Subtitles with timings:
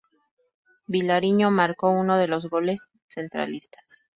[0.87, 3.99] Vilariño marcó uno de los goles centralistas.